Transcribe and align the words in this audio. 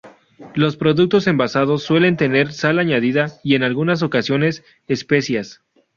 Los 0.55 0.77
productos 0.77 1.27
envasados 1.27 1.83
suelen 1.83 2.17
tener 2.17 2.53
sal 2.53 2.79
añadida, 2.79 3.33
y 3.43 3.53
en 3.53 3.61
algunas 3.61 4.01
ocasiones 4.01 4.63
especias. 4.87 5.61